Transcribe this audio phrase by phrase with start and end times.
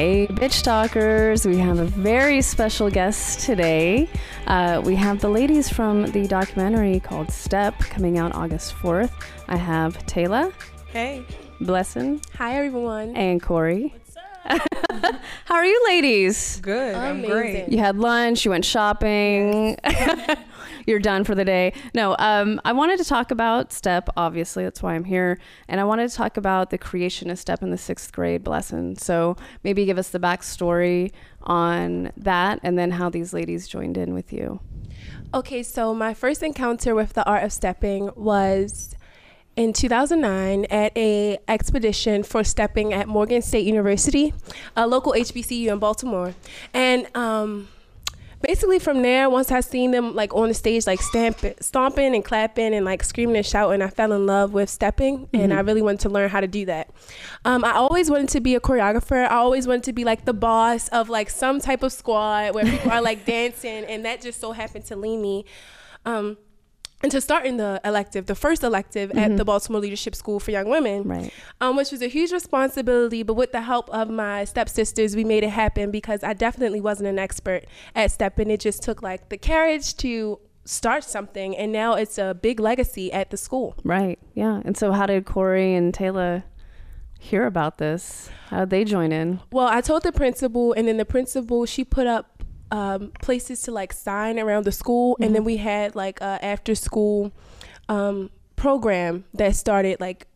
[0.00, 1.44] Hey, bitch talkers.
[1.46, 4.08] We have a very special guest today.
[4.46, 9.10] Uh, we have the ladies from the documentary called Step coming out August 4th.
[9.48, 10.54] I have Taylor.
[10.86, 11.26] Hey.
[11.60, 12.22] Blessing.
[12.38, 13.14] Hi, everyone.
[13.14, 13.92] And Cori.
[13.92, 15.20] What's up?
[15.44, 16.60] How are you ladies?
[16.62, 16.94] Good.
[16.94, 17.68] I'm great.
[17.68, 19.76] You had lunch, you went shopping.
[20.86, 21.72] You're done for the day.
[21.94, 24.64] No, um, I wanted to talk about STEP, obviously.
[24.64, 25.38] That's why I'm here.
[25.68, 28.96] And I wanted to talk about the creation of STEP in the sixth grade lesson.
[28.96, 31.12] So maybe give us the backstory
[31.42, 34.60] on that and then how these ladies joined in with you.
[35.32, 38.94] Okay, so my first encounter with the art of stepping was
[39.56, 44.32] in 2009 at a expedition for stepping at Morgan State University,
[44.76, 46.34] a local HBCU in Baltimore.
[46.72, 47.68] And um,
[48.40, 52.24] basically from there, once I seen them like on the stage, like stamping, stomping and
[52.24, 55.36] clapping and like screaming and shouting, I fell in love with stepping, mm-hmm.
[55.36, 56.90] and I really wanted to learn how to do that.
[57.44, 59.26] Um, I always wanted to be a choreographer.
[59.26, 62.64] I always wanted to be like the boss of like some type of squad where
[62.64, 65.44] people are like dancing, and that just so happened to lead me.
[66.06, 66.38] Um,
[67.02, 69.18] and to start in the elective, the first elective mm-hmm.
[69.18, 71.32] at the Baltimore Leadership School for Young Women, right.
[71.60, 73.22] um, which was a huge responsibility.
[73.22, 77.08] But with the help of my stepsisters, we made it happen because I definitely wasn't
[77.08, 78.50] an expert at stepping.
[78.50, 83.12] It just took like the courage to start something, and now it's a big legacy
[83.12, 83.76] at the school.
[83.82, 84.18] Right.
[84.34, 84.60] Yeah.
[84.64, 86.44] And so, how did Cori and Taylor?
[87.20, 88.30] hear about this?
[88.48, 89.40] How did they join in?
[89.52, 92.39] Well, I told the principal, and then the principal she put up
[92.70, 95.24] um, places to like sign around the school, mm-hmm.
[95.24, 95.46] and then mm-hmm.
[95.46, 97.32] we had like a after school
[97.88, 100.26] um, program that started like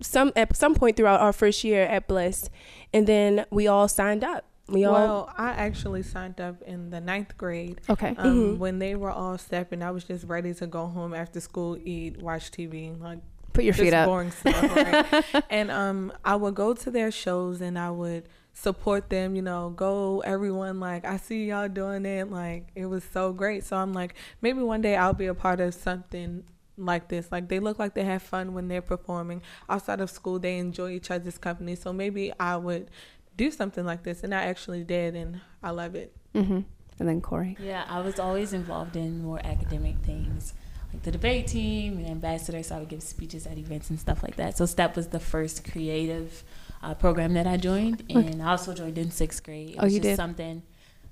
[0.00, 2.48] some at some point throughout our first year at Bliss,
[2.92, 4.44] and then we all signed up.
[4.66, 7.82] We all well, I actually signed up in the ninth grade.
[7.88, 8.14] Okay.
[8.16, 8.58] Um, mm-hmm.
[8.58, 12.22] When they were all stepping, I was just ready to go home after school, eat,
[12.22, 13.18] watch TV, like
[13.54, 14.06] put your feet up.
[14.06, 15.44] Boring stuff, right?
[15.50, 19.70] and um, I would go to their shows and I would support them, you know,
[19.70, 23.64] go everyone like I see y'all doing it like it was so great.
[23.64, 26.44] So I'm like maybe one day I'll be a part of something
[26.76, 27.32] like this.
[27.32, 29.42] Like they look like they have fun when they're performing.
[29.68, 31.74] Outside of school they enjoy each other's company.
[31.74, 32.90] So maybe I would
[33.36, 36.14] do something like this and I actually did and I love it.
[36.32, 36.60] hmm
[36.98, 37.56] And then Cori.
[37.60, 40.54] Yeah, I was always involved in more academic things.
[41.02, 44.36] The debate team and ambassador, so I would give speeches at events and stuff like
[44.36, 44.56] that.
[44.56, 46.44] So STEP was the first creative
[46.82, 49.70] uh, program that I joined, and I also joined in sixth grade.
[49.70, 50.62] It oh, you did something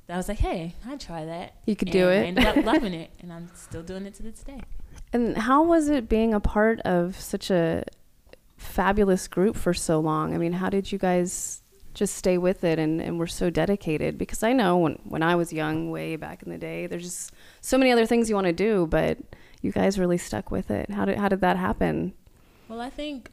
[0.06, 1.54] that I was like, hey, I'd try that.
[1.66, 2.20] You could and do it.
[2.20, 4.60] I ended up loving it, and I'm still doing it to this day.
[5.12, 7.84] And how was it being a part of such a
[8.56, 10.34] fabulous group for so long?
[10.34, 11.62] I mean, how did you guys
[11.94, 14.16] just stay with it and, and were so dedicated?
[14.16, 17.32] Because I know when, when I was young, way back in the day, there's just
[17.60, 19.18] so many other things you want to do, but
[19.62, 20.90] you guys really stuck with it.
[20.90, 22.12] How did, how did that happen?
[22.68, 23.30] Well, I think,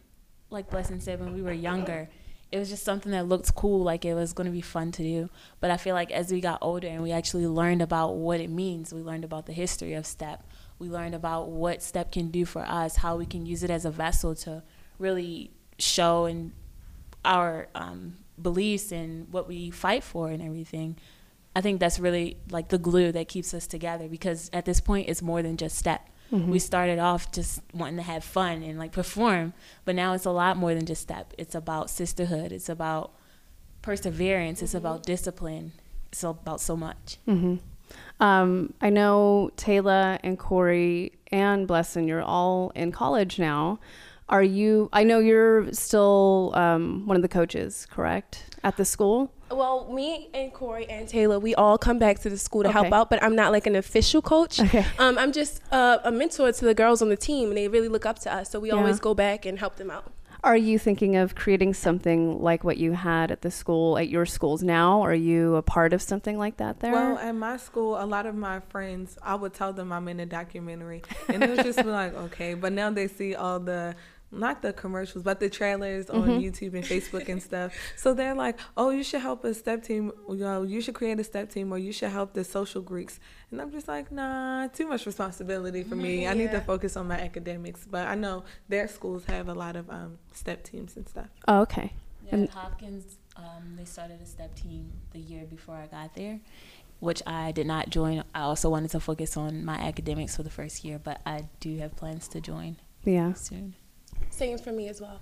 [0.50, 2.10] like Blessing said, when we were younger,
[2.52, 5.04] it was just something that looked cool, like it was going to be fun to
[5.04, 5.30] do.
[5.60, 8.50] But I feel like as we got older and we actually learned about what it
[8.50, 10.44] means, we learned about the history of STEP,
[10.80, 13.86] we learned about what STEP can do for us, how we can use it as
[13.86, 14.64] a vessel to
[14.98, 16.52] really show and
[17.26, 20.98] our um, beliefs and what we fight for and everything.
[21.56, 25.10] I think that's really like the glue that keeps us together because at this point
[25.10, 26.52] it's more than just STEP Mm-hmm.
[26.52, 29.54] We started off just wanting to have fun and like perform,
[29.86, 31.34] but now it's a lot more than just step.
[31.38, 32.52] It's about sisterhood.
[32.52, 33.12] It's about
[33.82, 34.58] perseverance.
[34.58, 34.66] Mm-hmm.
[34.66, 35.72] It's about discipline.
[36.12, 37.18] It's about so much.
[37.28, 37.56] Mm-hmm.
[38.20, 43.80] Um, I know Taylor and Cori and Blessing, you're all in college now.
[44.28, 44.90] Are you?
[44.94, 49.32] I know you're still um, one of the coaches, correct, at the school.
[49.52, 52.80] Well, me and Cori and Taylor, we all come back to the school to okay.
[52.80, 54.60] help out, but I'm not like an official coach.
[54.60, 54.86] Okay.
[55.00, 57.88] Um, I'm just uh, a mentor to the girls on the team, and they really
[57.88, 58.50] look up to us.
[58.52, 58.76] So we yeah.
[58.76, 60.12] always go back and help them out.
[60.42, 64.26] Are you thinking of creating something like what you had at the school, at your
[64.26, 65.02] schools now?
[65.02, 66.94] Are you a part of something like that there?
[66.94, 70.20] Well, at my school, a lot of my friends, I would tell them I'm in
[70.22, 72.54] a documentary, and it would just be like, okay.
[72.54, 73.96] But now they see all the
[74.32, 76.32] not the commercials, but the trailers mm-hmm.
[76.32, 77.74] on YouTube and Facebook and stuff.
[77.96, 80.12] So they're like, "Oh, you should help a step team.
[80.30, 83.20] You know, you should create a step team, or you should help the social Greeks."
[83.52, 86.24] And I'm just like, "Nah, too much responsibility for me.
[86.24, 86.32] Yeah.
[86.32, 89.76] I need to focus on my academics." But I know their schools have a lot
[89.76, 91.28] of um, step teams and stuff.
[91.48, 91.94] Oh, okay.
[92.26, 96.40] Yeah, and Hopkins, um, they started a step team the year before I got there,
[97.00, 98.24] which I did not join.
[98.36, 101.78] I also wanted to focus on my academics for the first year, but I do
[101.78, 102.78] have plans to join.
[103.04, 103.34] Yeah.
[103.34, 103.76] Soon.
[104.40, 105.20] Same for me as well.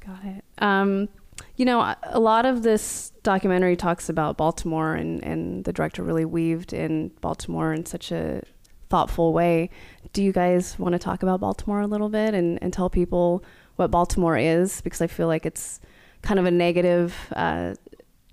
[0.00, 0.42] Got it.
[0.56, 1.10] Um,
[1.56, 6.24] you know, a lot of this documentary talks about Baltimore, and, and the director really
[6.24, 8.42] weaved in Baltimore in such a
[8.88, 9.68] thoughtful way.
[10.14, 13.44] Do you guys want to talk about Baltimore a little bit and, and tell people
[13.74, 14.80] what Baltimore is?
[14.80, 15.78] Because I feel like it's
[16.22, 17.74] kind of a negative uh,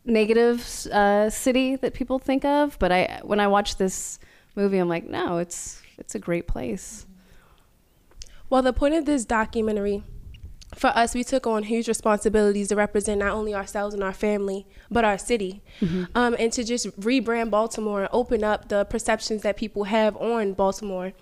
[0.06, 2.80] negative uh, city that people think of.
[2.80, 4.20] But I, when I watch this
[4.56, 7.08] movie, I'm like, no, it's it's a great place.
[8.50, 10.04] Well, the point of this documentary
[10.76, 14.66] for us, we took on huge responsibilities to represent not only ourselves and our family,
[14.90, 15.62] but our city.
[15.82, 16.06] Mm-hmm.
[16.16, 20.54] Um, and to just rebrand Baltimore and open up the perceptions that people have on
[20.54, 21.14] Baltimore.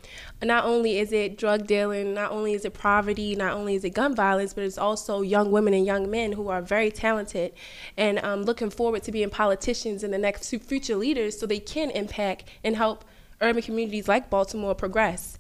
[0.44, 3.92] Not only is it drug dealing, not only is it poverty, not only is it
[3.92, 7.54] gun violence, but it's also young women and young men who are very talented
[7.97, 11.89] and um, looking forward to being politicians and the next future leaders so they can
[11.92, 13.06] impact and help
[13.42, 15.38] urban communities like Baltimore progress.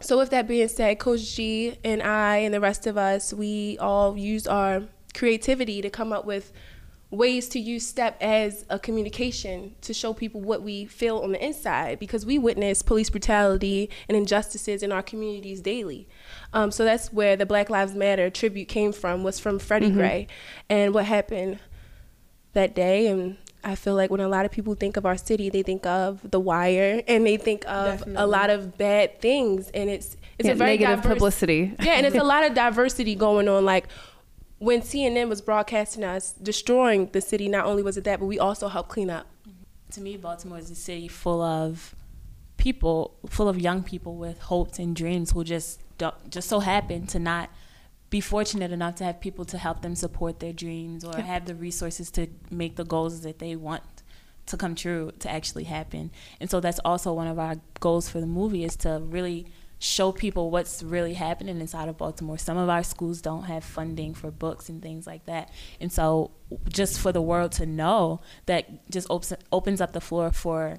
[0.00, 3.78] So, with that being said, Coach G and I and the rest of us, we
[3.78, 4.82] all used our
[5.14, 6.52] creativity to come up with
[7.10, 11.44] ways to use STEP as a communication to show people what we feel on the
[11.44, 16.08] inside because we witness police brutality and injustices in our communities daily.
[16.52, 19.98] Um, so that's where the Black Lives Matter tribute came from, was from Freddie mm-hmm.
[19.98, 20.26] Gray
[20.68, 21.60] and what happened
[22.54, 25.50] that day and I feel like when a lot of people think of our city,
[25.50, 28.22] they think of The Wire and they think of Definitely.
[28.22, 31.74] a lot of bad things, and it's it's yeah, a very negative diverse, publicity.
[31.82, 33.64] Yeah, and it's a lot of diversity going on.
[33.64, 33.88] Like
[34.58, 38.38] when CNN was broadcasting us destroying the city, not only was it that, but we
[38.38, 39.26] also helped clean up.
[39.92, 41.96] To me, Baltimore is a city full of
[42.58, 45.80] people, full of young people with hopes and dreams who just
[46.28, 47.50] just so happen to not
[48.10, 51.54] be fortunate enough to have people to help them support their dreams or have the
[51.54, 53.82] resources to make the goals that they want
[54.46, 56.10] to come true to actually happen.
[56.40, 59.46] And so that's also one of our goals for the movie is to really
[59.78, 62.38] show people what's really happening inside of Baltimore.
[62.38, 65.50] Some of our schools don't have funding for books and things like that.
[65.80, 66.30] And so
[66.68, 70.78] just for the world to know that just opens opens up the floor for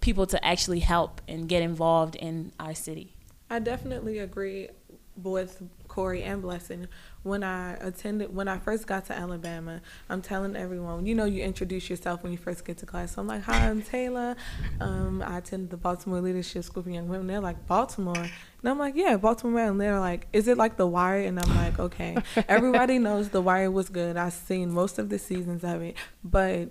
[0.00, 3.16] people to actually help and get involved in our city.
[3.50, 4.68] I definitely agree
[5.16, 5.62] with
[5.98, 6.86] Cori and Blessing,
[7.24, 11.42] when I attended, when I first got to Alabama, I'm telling everyone, you know, you
[11.42, 13.16] introduce yourself when you first get to class.
[13.16, 14.36] So I'm like, hi, I'm Taylor.
[14.80, 17.26] Um, I attended the Baltimore Leadership School for Young Women.
[17.26, 18.14] They're like, Baltimore.
[18.14, 18.30] And
[18.64, 19.58] I'm like, yeah, Baltimore.
[19.58, 21.22] And they're like, is it like The Wire?
[21.22, 22.16] And I'm like, okay.
[22.48, 24.16] Everybody knows The Wire was good.
[24.16, 26.68] I've seen most of the seasons of it, but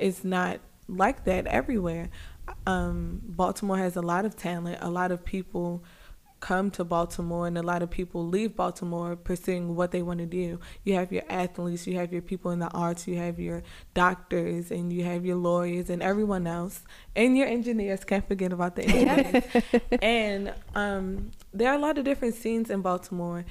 [0.00, 0.58] it's not
[0.88, 2.10] like that everywhere.
[2.66, 5.84] Um, Baltimore has a lot of talent, a lot of people
[6.40, 10.26] come to Baltimore and a lot of people leave Baltimore pursuing what they want to
[10.26, 10.60] do.
[10.84, 13.62] You have your athletes, you have your people in the arts, you have your
[13.94, 16.82] doctors, and you have your lawyers and everyone else,
[17.14, 18.04] and your engineers.
[18.04, 19.80] Can't forget about the engineers.
[20.02, 23.44] and um, there are a lot of different scenes in Baltimore.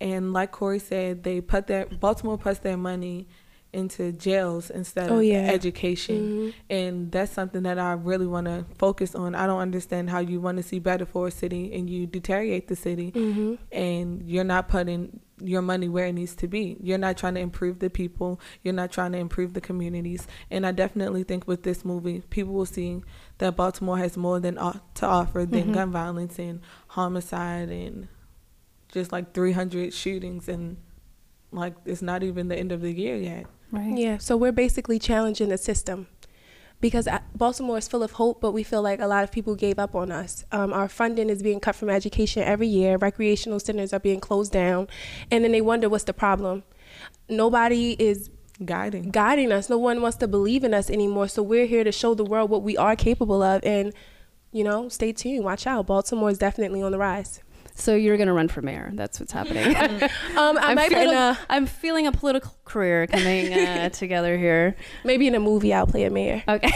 [0.00, 3.28] And like Cori said, they put their Baltimore puts their money
[3.74, 5.50] into jails instead oh, of yeah.
[5.50, 6.16] education.
[6.16, 6.50] Mm-hmm.
[6.70, 9.34] And that's something that I really want to focus on.
[9.34, 12.68] I don't understand how you want to see better for a city and you deteriorate
[12.68, 13.54] the city mm-hmm.
[13.72, 16.76] and you're not putting your money where it needs to be.
[16.80, 20.26] You're not trying to improve the people, you're not trying to improve the communities.
[20.50, 23.02] And I definitely think with this movie, people will see
[23.38, 25.72] that Baltimore has more than to offer than mm-hmm.
[25.72, 28.08] gun violence and homicide and
[28.92, 30.76] just like 300 shootings and
[31.50, 33.46] like it's not even the end of the year yet.
[33.74, 33.98] Right.
[33.98, 34.18] Yeah.
[34.18, 36.06] So we're basically challenging the system
[36.80, 39.78] because Baltimore is full of hope, but we feel like a lot of people gave
[39.78, 40.44] up on us.
[40.52, 42.98] Um, our funding is being cut from education every year.
[42.98, 44.86] Recreational centers are being closed down,
[45.30, 46.62] and then they wonder what's the problem.
[47.28, 48.30] Nobody is
[48.64, 49.68] guiding guiding us.
[49.68, 51.26] No one wants to believe in us anymore.
[51.26, 53.92] So we're here to show the world what we are capable of, and
[54.52, 55.44] you know, stay tuned.
[55.44, 55.86] Watch out.
[55.86, 57.40] Baltimore is definitely on the rise.
[57.76, 58.90] So you're going to run for mayor.
[58.94, 59.76] That's what's happening.
[60.36, 64.76] um, I'm, feeling a, I'm feeling a political career coming uh, together here.
[65.04, 66.42] Maybe in a movie I'll play a mayor.
[66.46, 66.70] Okay.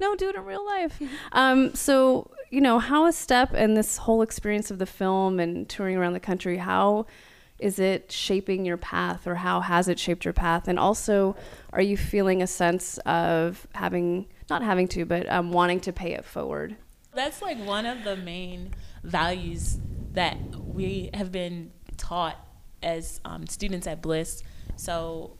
[0.00, 1.00] no, do it in real life.
[1.32, 5.68] Um, so, you know, how a step and this whole experience of the film and
[5.68, 7.06] touring around the country, how
[7.60, 10.66] is it shaping your path or how has it shaped your path?
[10.66, 11.36] And also,
[11.72, 16.12] are you feeling a sense of having, not having to, but um, wanting to pay
[16.12, 16.76] it forward?
[17.14, 19.78] That's like one of the main values
[20.12, 22.36] that we have been taught
[22.82, 24.42] as um, students at Bliss.
[24.76, 25.36] So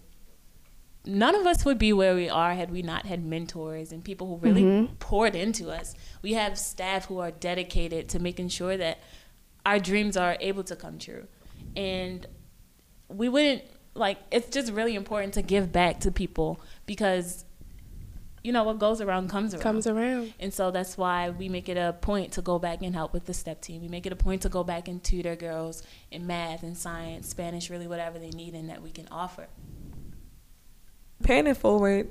[1.05, 4.27] none of us would be where we are had we not had mentors and people
[4.27, 4.95] who really mm-hmm.
[4.97, 5.95] poured into us.
[6.23, 9.01] We have staff who are dedicated to making sure that
[9.65, 11.27] our dreams are able to come true.
[11.77, 12.27] And
[13.09, 13.63] we wouldn't
[13.95, 17.45] like it's just really important to give back to people because
[18.43, 19.63] you know what goes around comes around.
[19.63, 20.35] Comes around.
[20.39, 23.27] And so that's why we make it a point to go back and help with
[23.27, 23.83] the step team.
[23.83, 27.29] We make it a point to go back and tutor girls in math and science,
[27.29, 29.49] Spanish, really whatever they need and that we can offer.
[31.23, 32.11] Paying it forward,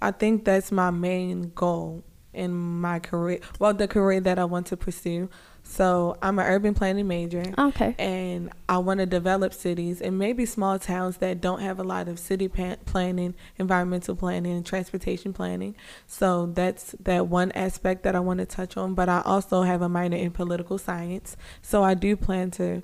[0.00, 3.40] I think that's my main goal in my career.
[3.58, 5.28] Well, the career that I want to pursue.
[5.64, 7.44] So I'm an urban planning major.
[7.56, 7.94] Okay.
[7.98, 12.08] And I want to develop cities and maybe small towns that don't have a lot
[12.08, 15.76] of city pa- planning, environmental planning, and transportation planning.
[16.06, 18.94] So that's that one aspect that I want to touch on.
[18.94, 21.36] But I also have a minor in political science.
[21.62, 22.82] So I do plan to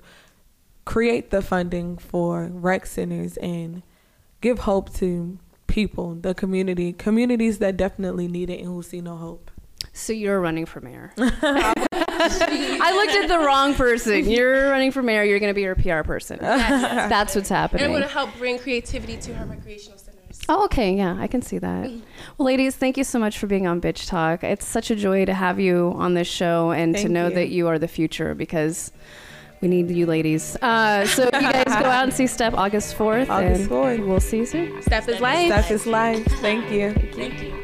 [0.85, 3.83] create the funding for rec centers and
[4.41, 5.37] give hope to
[5.69, 9.51] people, the community, communities that definitely need it and who see no hope.
[9.93, 11.13] So you're running for mayor.
[11.17, 14.29] I looked at the wrong person.
[14.29, 15.23] You're running for mayor.
[15.23, 16.39] You're going to be her PR person.
[16.41, 17.83] That's what's happening.
[17.83, 18.07] And it happening.
[18.07, 20.41] would help bring creativity to her recreational centers.
[20.49, 20.95] Oh, okay.
[20.95, 21.89] Yeah, I can see that.
[22.37, 24.43] Well, ladies, thank you so much for being on Bitch Talk.
[24.43, 27.35] It's such a joy to have you on this show and to know you.
[27.35, 28.91] that you are the future because
[29.61, 30.55] we need you ladies.
[30.61, 33.29] Uh, so you guys go out and see Step August 4th.
[33.29, 34.07] August and 4th.
[34.07, 34.81] We'll see you soon.
[34.81, 35.51] Step is life.
[35.51, 36.25] Stuff is life.
[36.41, 36.93] Thank you.
[37.13, 37.58] Thank you.